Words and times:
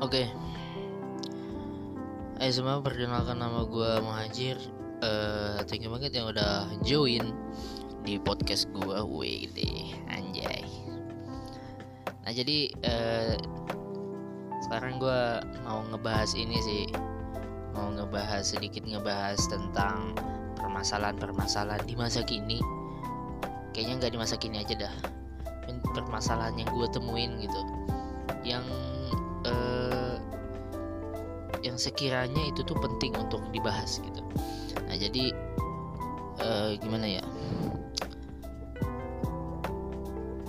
Oke. 0.00 0.24
Eh 2.40 2.48
semua 2.48 2.80
perkenalkan 2.80 3.36
nama 3.36 3.68
gue 3.68 4.00
Muhajir. 4.00 4.56
Eh 5.04 5.60
thank 5.68 5.84
you 5.84 5.92
banget 5.92 6.16
yang 6.16 6.32
udah 6.32 6.64
join 6.88 7.36
di 8.00 8.16
podcast 8.16 8.64
gue. 8.72 8.96
Wih, 9.04 9.52
anjay. 10.08 10.64
Nah 12.24 12.32
jadi 12.32 12.72
eh 12.80 13.36
sekarang 14.64 14.96
gue 14.96 15.20
mau 15.68 15.84
ngebahas 15.92 16.32
ini 16.32 16.56
sih. 16.64 16.88
Mau 17.76 17.92
ngebahas 17.92 18.56
sedikit 18.56 18.88
ngebahas 18.88 19.36
tentang 19.52 20.16
permasalahan-permasalahan 20.56 21.84
di 21.84 21.92
masa 21.92 22.24
kini. 22.24 22.56
Kayaknya 23.76 23.94
nggak 24.00 24.12
di 24.16 24.18
masa 24.18 24.40
kini 24.40 24.64
aja 24.64 24.88
dah. 24.88 24.94
Permasalahan 25.92 26.56
yang 26.56 26.72
gue 26.72 26.88
temuin 26.88 27.36
gitu. 27.36 27.60
Yang 28.48 28.64
yang 31.60 31.76
sekiranya 31.76 32.40
itu 32.48 32.64
tuh 32.64 32.76
penting 32.80 33.12
untuk 33.16 33.44
dibahas 33.52 34.00
gitu. 34.00 34.22
Nah 34.86 34.96
jadi 34.96 35.32
eh, 36.40 36.70
gimana 36.80 37.06
ya? 37.06 37.24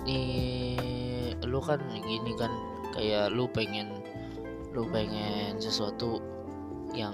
Nih 0.08 0.78
lu 1.46 1.60
kan 1.60 1.78
gini 2.02 2.32
kan 2.34 2.50
kayak 2.96 3.32
lu 3.32 3.44
pengen 3.48 4.02
lu 4.72 4.88
pengen 4.88 5.60
sesuatu 5.60 6.20
yang 6.96 7.12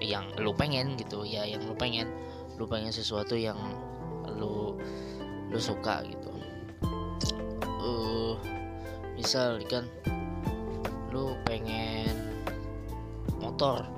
yang 0.00 0.28
lu 0.40 0.52
pengen 0.52 0.96
gitu 0.96 1.24
ya 1.24 1.44
yang 1.44 1.60
lu 1.64 1.76
pengen 1.76 2.08
lu 2.56 2.64
pengen 2.64 2.92
sesuatu 2.92 3.36
yang 3.36 3.56
lu 4.32 4.76
lu 5.52 5.58
suka 5.60 6.04
gitu 6.08 6.32
uh, 7.80 8.34
misal 9.16 9.60
kan 9.68 9.88
lu 11.12 11.32
pengen 11.48 12.25
motor. 13.56 13.88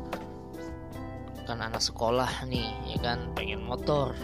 Kan 1.42 1.59
anak 1.59 1.83
sekolah 1.83 2.47
nih 2.47 2.70
ya 2.87 3.03
kan 3.03 3.34
pengen 3.34 3.67
motor. 3.67 4.15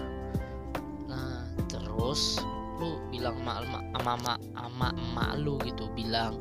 Nah 1.10 1.50
terus 1.66 2.38
lu 2.78 3.02
bilang 3.10 3.42
sama 3.42 3.82
ama 3.98 4.38
ama 4.54 4.94
emak 4.94 5.30
lu 5.42 5.58
gitu 5.66 5.90
bilang 5.90 6.38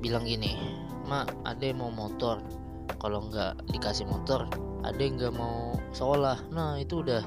bilang 0.00 0.24
gini 0.24 0.56
mak 1.04 1.28
ada 1.44 1.68
mau 1.76 1.92
motor. 1.92 2.40
Kalau 2.96 3.28
nggak 3.28 3.68
dikasih 3.68 4.08
motor 4.08 4.48
ada 4.80 4.96
yang 4.96 5.20
nggak 5.20 5.36
mau 5.36 5.76
sekolah. 5.92 6.48
Nah 6.56 6.80
itu 6.80 7.04
udah 7.04 7.20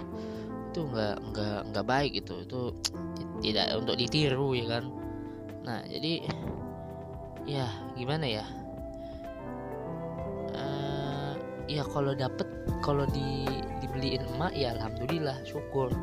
itu 0.73 0.81
nggak 0.81 1.29
nggak 1.29 1.59
nggak 1.69 1.85
baik 1.85 2.25
gitu. 2.25 2.41
Itu 2.41 2.73
tidak 3.45 3.77
untuk 3.77 4.01
ditiru 4.01 4.57
ya 4.57 4.81
kan? 4.81 4.89
Nah 5.61 5.85
jadi 5.85 6.25
ya 7.45 7.69
gimana 7.93 8.25
ya 8.25 8.49
ya 11.69 11.85
kalau 11.85 12.17
dapet 12.17 12.49
kalau 12.81 13.05
di 13.13 13.45
dibeliin 13.85 14.25
emak 14.35 14.57
ya 14.57 14.73
alhamdulillah 14.73 15.37
syukur. 15.45 15.93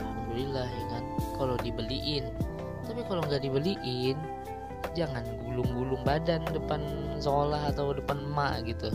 Alhamdulillah 0.00 0.64
ya 0.64 0.84
kan? 0.88 1.04
Kalau 1.36 1.54
dibeliin. 1.60 2.32
Tapi 2.88 3.04
kalau 3.04 3.20
nggak 3.28 3.44
dibeliin 3.44 4.16
jangan 4.96 5.28
gulung-gulung 5.44 6.00
badan 6.08 6.40
depan 6.48 6.80
sekolah 7.20 7.76
atau 7.76 7.92
depan 7.92 8.16
emak 8.32 8.64
gitu. 8.72 8.88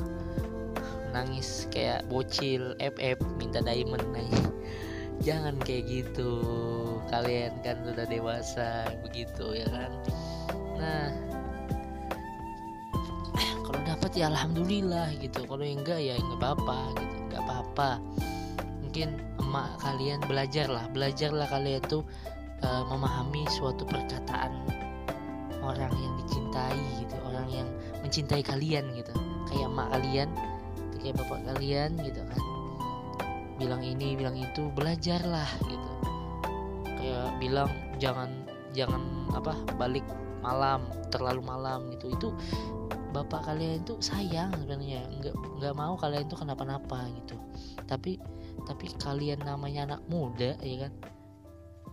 Nangis 1.13 1.69
kayak 1.69 2.09
bocil 2.09 2.73
FF 2.81 3.22
minta 3.38 3.61
diamond 3.61 4.02
aja 4.17 4.41
jangan 5.27 5.53
kayak 5.61 5.85
gitu. 5.85 6.33
Kalian 7.13 7.53
kan 7.62 7.78
sudah 7.85 8.09
dewasa 8.09 8.89
begitu 9.06 9.53
ya 9.53 9.68
kan? 9.69 9.91
Nah 10.81 11.31
dapat 14.11 14.27
ya 14.27 14.27
alhamdulillah 14.27 15.07
gitu. 15.23 15.39
Kalau 15.47 15.63
enggak 15.63 16.03
ya 16.03 16.19
enggak 16.19 16.39
apa-apa 16.44 16.99
gitu. 16.99 17.16
Enggak 17.31 17.41
apa-apa. 17.47 17.89
Mungkin 18.83 19.09
emak 19.39 19.69
kalian 19.79 20.19
belajarlah. 20.27 20.85
Belajarlah 20.91 21.47
kalian 21.47 21.79
tuh 21.88 22.03
uh, 22.59 22.83
memahami 22.91 23.47
suatu 23.47 23.88
perkataan 23.88 24.51
orang 25.63 25.95
yang 25.95 26.13
dicintai 26.19 26.75
gitu. 27.00 27.16
Orang 27.23 27.47
yang 27.55 27.67
mencintai 28.03 28.44
kalian 28.44 28.83
gitu. 29.00 29.16
Kayak 29.47 29.71
emak 29.71 29.88
kalian 29.95 30.29
kayak 31.00 31.16
bapak 31.16 31.39
kalian 31.47 31.91
gitu 32.03 32.19
kan. 32.27 32.41
Bilang 33.63 33.79
ini 33.79 34.19
bilang 34.19 34.35
itu 34.35 34.67
belajarlah 34.75 35.47
gitu. 35.71 35.91
Kayak 37.00 37.31
bilang 37.39 37.71
jangan 37.95 38.27
jangan 38.75 39.00
apa 39.31 39.55
balik 39.79 40.03
malam 40.44 40.83
terlalu 41.07 41.39
malam 41.47 41.88
gitu. 41.95 42.11
Itu 42.11 42.35
bapak 43.11 43.47
kalian 43.47 43.83
itu 43.83 43.99
sayang 43.99 44.51
sebenarnya. 44.55 45.03
Nggak 45.19 45.35
nggak 45.59 45.75
mau 45.75 45.94
kalian 45.99 46.25
itu 46.25 46.35
kenapa-napa 46.35 47.07
gitu. 47.22 47.35
Tapi 47.85 48.17
tapi 48.67 48.85
kalian 48.99 49.44
namanya 49.44 49.95
anak 49.95 50.01
muda 50.07 50.55
ya 50.63 50.88
kan? 50.88 50.94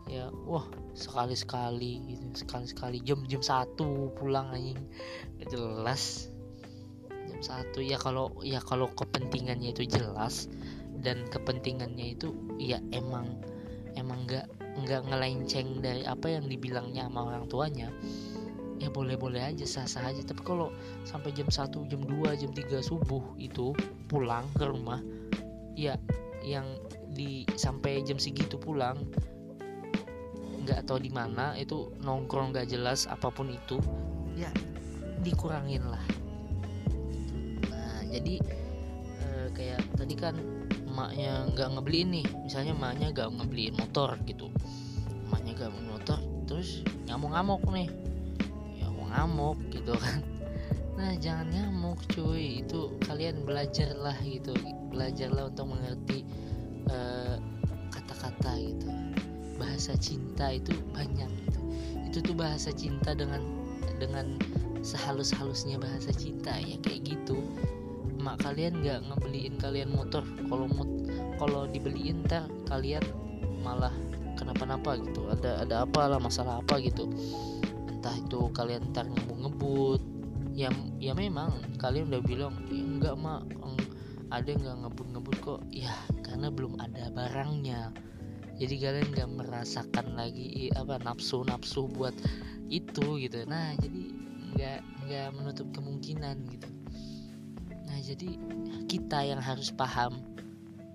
Ya 0.08 0.24
wah 0.46 0.64
sekali 0.94 1.34
sekali 1.34 2.00
gitu. 2.06 2.26
Sekali 2.32 2.66
sekali 2.70 2.96
jam 3.02 3.22
jam 3.26 3.42
satu 3.42 4.14
pulang 4.14 4.54
anjing. 4.54 4.80
Jelas. 5.50 6.32
Jam 7.28 7.40
satu 7.42 7.82
ya 7.82 7.98
kalau 8.00 8.32
ya 8.40 8.62
kalau 8.62 8.88
kepentingannya 8.94 9.74
itu 9.74 9.84
jelas 9.84 10.48
dan 10.98 11.26
kepentingannya 11.30 12.18
itu 12.18 12.34
ya 12.58 12.82
emang 12.90 13.38
emang 13.94 14.26
nggak 14.26 14.46
nggak 14.78 15.02
ngelenceng 15.10 15.82
dari 15.82 16.06
apa 16.06 16.38
yang 16.38 16.46
dibilangnya 16.46 17.10
sama 17.10 17.26
orang 17.26 17.44
tuanya 17.50 17.88
ya 18.78 18.88
boleh-boleh 18.88 19.42
aja 19.42 19.66
sah-sah 19.66 20.06
aja. 20.06 20.22
Tapi 20.22 20.42
kalau 20.46 20.70
sampai 21.02 21.34
jam 21.34 21.50
1 21.50 21.90
jam 21.90 22.00
2 22.02 22.40
jam 22.40 22.50
3 22.54 22.82
subuh 22.82 23.22
itu 23.36 23.74
pulang 24.06 24.46
ke 24.54 24.64
rumah 24.66 25.02
ya 25.78 25.94
yang 26.42 26.66
di 27.12 27.46
sampai 27.58 28.02
jam 28.06 28.18
segitu 28.18 28.58
pulang 28.58 28.98
nggak 30.62 30.84
tahu 30.84 31.00
di 31.00 31.08
mana 31.08 31.56
itu 31.56 31.90
nongkrong 32.04 32.52
nggak 32.52 32.68
jelas 32.68 33.08
apa 33.08 33.32
pun 33.32 33.48
itu 33.48 33.80
ya. 34.36 34.50
dikurangin 35.24 35.82
lah. 35.86 36.04
Nah 37.72 38.04
jadi 38.10 38.34
eh, 39.22 39.46
kayak 39.54 39.82
tadi 39.96 40.14
kan 40.14 40.36
emaknya 40.86 41.46
nggak 41.54 41.68
ngebeliin 41.78 42.08
nih. 42.20 42.26
Misalnya 42.44 42.72
emaknya 42.76 43.06
nggak 43.14 43.28
ngebeliin 43.38 43.74
motor 43.80 44.18
gitu. 44.28 44.52
Emaknya 45.30 45.52
nggak 45.56 45.70
ngebeliin 45.72 45.94
motor 45.94 46.18
terus 46.48 46.80
ngamuk-ngamuk 47.06 47.60
nih 47.76 47.88
ngamuk 49.12 49.58
gitu 49.72 49.94
kan. 49.96 50.20
Nah 50.98 51.14
jangan 51.14 51.54
ngamuk 51.54 52.02
cuy. 52.10 52.66
Itu 52.66 52.98
kalian 53.06 53.46
belajarlah 53.46 54.19
gitu. 54.26 54.50
Belajarlah 54.91 55.46
untuk 55.46 55.70
mengerti 55.70 56.26
kata-kata 57.94 58.50
uh, 58.50 58.58
gitu 58.58 58.88
bahasa 59.58 59.92
cinta 59.98 60.54
itu 60.54 60.70
banyak 60.94 61.28
gitu. 61.46 61.60
Itu 62.08 62.19
tuh 62.22 62.34
bahasa 62.38 62.70
cinta 62.70 63.12
dengan 63.12 63.42
dengan 63.98 64.38
sehalus-halusnya 64.80 65.76
bahasa 65.82 66.14
cinta 66.14 66.54
ya 66.58 66.78
kayak 66.82 67.14
gitu. 67.14 67.42
Mak 68.19 68.42
kalian 68.42 68.82
nggak 68.82 69.06
ngebeliin 69.06 69.54
kalian 69.58 69.90
motor. 69.94 70.22
Kalau 70.46 70.66
mot 70.70 70.88
kalau 71.38 71.66
dibeliin 71.70 72.26
ntar 72.26 72.46
kalian 72.70 73.02
malah 73.62 73.92
kenapa-napa 74.38 74.98
gitu. 75.02 75.26
Ada 75.30 75.66
ada 75.66 75.75
apa 75.86 76.10
lah 76.10 76.19
masalah 76.22 76.62
apa 76.62 76.78
gitu 76.82 77.10
entah 77.98 78.14
itu 78.14 78.47
kalian 78.54 78.94
ntar 78.94 79.10
ngebut-ngebut. 79.10 79.98
Ya 80.54 80.70
ya 81.03 81.19
memang 81.19 81.50
kalian 81.82 82.14
udah 82.14 82.22
bilang 82.22 82.54
enggak 82.70 83.19
mak 83.19 83.42
ada 84.31 84.50
nggak 84.55 84.76
ngebut-ngebut 84.87 85.37
kok. 85.43 85.61
Ya 85.75 85.90
karena 86.22 86.55
belum 86.55 86.78
ada 86.78 87.11
barangnya. 87.11 87.90
Jadi 88.58 88.75
kalian 88.78 89.08
nggak 89.14 89.31
merasakan 89.34 90.14
lagi 90.14 90.70
apa 90.78 91.02
nafsu 91.02 91.43
nafsu 91.43 91.90
buat 91.90 92.14
itu 92.70 93.19
gitu. 93.19 93.43
Nah 93.50 93.75
jadi 93.82 94.02
nggak 94.55 94.81
nggak 95.06 95.28
menutup 95.34 95.67
kemungkinan 95.75 96.46
gitu. 96.55 96.70
Nah 97.87 97.99
jadi 97.99 98.38
kita 98.87 99.26
yang 99.26 99.43
harus 99.43 99.75
paham 99.75 100.22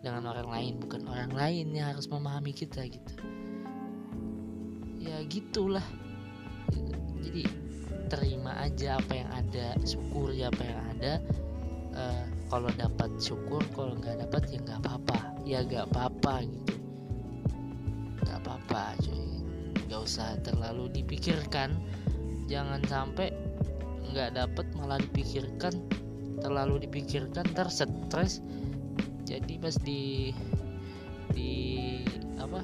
dengan 0.03 0.27
orang 0.27 0.47
lain 0.51 0.73
bukan 0.79 1.03
orang 1.07 1.31
lain 1.35 1.71
yang 1.75 1.91
harus 1.91 2.07
memahami 2.07 2.55
kita 2.55 2.83
gitu. 2.87 3.13
Ya 5.03 5.19
gitulah 5.27 5.83
jadi 7.23 7.43
terima 8.11 8.53
aja 8.61 8.99
apa 9.01 9.13
yang 9.17 9.29
ada 9.33 9.73
syukur 9.87 10.29
ya 10.29 10.53
apa 10.53 10.63
yang 10.63 10.81
ada. 10.93 11.13
Uh, 11.93 12.25
kalau 12.49 12.69
dapat 12.77 13.09
syukur 13.17 13.61
kalau 13.73 13.97
nggak 13.97 14.21
dapat 14.27 14.43
ya 14.53 14.59
nggak 14.61 14.79
apa-apa. 14.85 15.17
Ya 15.47 15.59
nggak 15.65 15.89
apa-apa 15.89 16.45
gitu. 16.45 16.75
Nggak 18.21 18.37
apa-apa 18.45 18.83
cuy. 19.01 19.41
Nggak 19.89 20.01
usah 20.05 20.37
terlalu 20.45 20.93
dipikirkan. 20.93 21.73
Jangan 22.45 22.85
sampai 22.85 23.33
nggak 24.13 24.37
dapat 24.37 24.65
malah 24.77 24.99
dipikirkan. 25.09 25.73
Terlalu 26.43 26.85
dipikirkan 26.85 27.49
ntar 27.55 27.71
stres. 27.71 28.43
Jadi 29.23 29.57
pas 29.57 29.73
di 29.81 30.29
di 31.33 31.53
apa? 32.37 32.61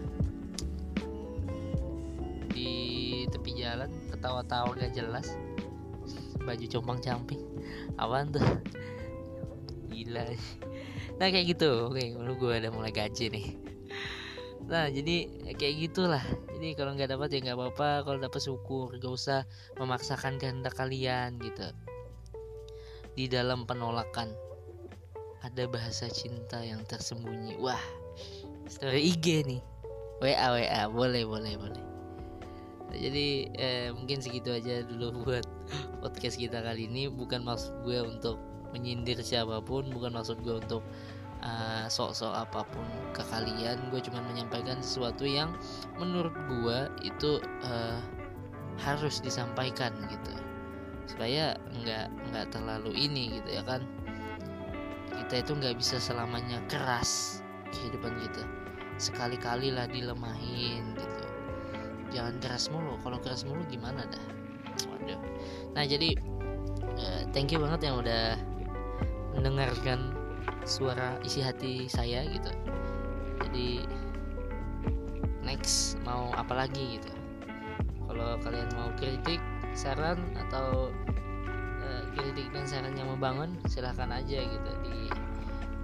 Di 2.54 2.70
tepi 3.32 3.52
jalan 3.56 3.99
ketawa-tawa 4.20 4.76
gak 4.76 4.92
jelas. 4.92 5.40
Baju 6.44 6.66
compang 6.68 7.00
camping 7.00 7.40
apaan 7.96 8.36
tuh? 8.36 8.44
Gila. 9.92 10.24
Nah 11.20 11.28
kayak 11.32 11.56
gitu. 11.56 11.92
Oke 11.92 12.16
menurut 12.16 12.38
gue 12.40 12.54
udah 12.64 12.72
mulai 12.76 12.92
gaji 12.92 13.32
nih. 13.32 13.48
Nah 14.68 14.92
jadi 14.92 15.28
kayak 15.56 15.76
gitulah. 15.90 16.24
Jadi 16.56 16.76
kalau 16.76 16.96
nggak 16.96 17.16
dapat 17.16 17.28
ya 17.32 17.40
nggak 17.48 17.58
apa-apa. 17.58 17.90
Kalau 18.08 18.20
dapat 18.20 18.42
syukur 18.44 18.96
gak 19.00 19.14
usah 19.14 19.40
memaksakan 19.80 20.40
kehendak 20.40 20.76
kalian 20.76 21.40
gitu. 21.40 21.68
Di 23.16 23.28
dalam 23.28 23.68
penolakan 23.68 24.32
ada 25.44 25.64
bahasa 25.72 26.08
cinta 26.08 26.60
yang 26.64 26.84
tersembunyi. 26.88 27.60
Wah 27.60 27.82
story 28.68 29.16
IG 29.16 29.48
nih. 29.48 29.62
WA 30.20 30.48
WA 30.52 30.84
boleh 30.92 31.24
boleh 31.24 31.56
boleh 31.56 31.89
jadi 32.94 33.28
eh, 33.54 33.88
mungkin 33.94 34.18
segitu 34.22 34.50
aja 34.50 34.82
dulu 34.82 35.14
buat 35.26 35.46
podcast 36.02 36.38
kita 36.42 36.62
kali 36.62 36.90
ini. 36.90 37.10
Bukan 37.10 37.46
maksud 37.46 37.86
gue 37.86 38.02
untuk 38.02 38.42
menyindir 38.74 39.18
siapa 39.22 39.62
pun 39.66 39.90
bukan 39.90 40.14
maksud 40.14 40.46
gue 40.46 40.62
untuk 40.62 40.86
uh, 41.42 41.90
sok-sok 41.90 42.34
apa 42.34 42.62
pun 42.70 42.86
ke 43.14 43.22
kalian. 43.30 43.78
Gue 43.94 44.02
cuma 44.02 44.22
menyampaikan 44.26 44.82
sesuatu 44.82 45.26
yang 45.26 45.54
menurut 45.98 46.34
gue 46.50 46.78
itu 47.06 47.42
uh, 47.66 48.00
harus 48.82 49.22
disampaikan 49.22 49.94
gitu. 50.10 50.34
Supaya 51.10 51.58
nggak 51.82 52.08
nggak 52.34 52.46
terlalu 52.54 52.94
ini 52.98 53.42
gitu 53.42 53.50
ya 53.62 53.64
kan. 53.66 53.82
Kita 55.10 55.46
itu 55.46 55.52
nggak 55.54 55.78
bisa 55.78 56.02
selamanya 56.02 56.62
keras 56.70 57.42
kehidupan 57.70 58.18
kita. 58.18 58.44
Sekali-kali 58.98 59.72
lah 59.74 59.86
dilemahin 59.88 60.98
gitu 60.98 61.29
jangan 62.10 62.36
keras 62.42 62.70
mulu. 62.74 62.98
Kalau 63.02 63.18
keras 63.22 63.46
mulu 63.46 63.62
gimana 63.70 64.06
dah? 64.06 64.26
Waduh. 64.90 65.20
Nah 65.74 65.84
jadi 65.86 66.16
uh, 67.00 67.22
thank 67.32 67.54
you 67.54 67.60
banget 67.62 67.90
yang 67.90 68.02
udah 68.02 68.38
mendengarkan 69.38 70.14
suara 70.66 71.18
isi 71.24 71.40
hati 71.40 71.88
saya 71.88 72.26
gitu. 72.28 72.52
Jadi 73.48 73.88
next 75.46 75.98
mau 76.06 76.30
apa 76.36 76.66
lagi 76.66 77.00
gitu? 77.00 77.12
Kalau 78.10 78.38
kalian 78.42 78.70
mau 78.74 78.90
kritik 78.98 79.42
saran 79.78 80.18
atau 80.48 80.90
uh, 81.82 82.04
kritik 82.18 82.50
dan 82.52 82.66
saran 82.66 82.94
yang 82.98 83.10
membangun 83.10 83.54
silahkan 83.70 84.10
aja 84.10 84.42
gitu 84.42 84.72
di 84.86 84.98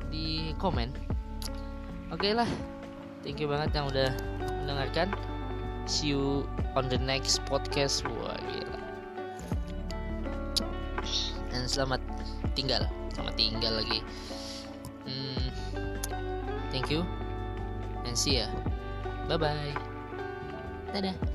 di 0.09 0.27
komen. 0.57 0.89
Oke 2.13 2.29
okay 2.29 2.33
lah. 2.37 2.49
Thank 3.25 3.41
you 3.41 3.49
banget 3.49 3.73
yang 3.73 3.89
udah 3.89 4.09
mendengarkan 4.61 5.09
see 5.85 6.13
you 6.13 6.43
on 6.75 6.89
the 6.89 6.97
next 6.97 7.41
podcast 7.45 8.03
wah 8.05 8.37
gila. 8.37 8.79
Dan 11.53 11.65
selamat 11.69 12.01
tinggal 12.57 12.85
selamat 13.13 13.33
tinggal 13.37 13.73
lagi. 13.79 13.99
Hmm, 15.05 15.47
thank 16.73 16.89
you 16.89 17.05
and 18.03 18.17
see 18.17 18.41
ya. 18.41 18.49
Bye 19.25 19.41
bye 19.41 19.95
dadah 20.95 21.34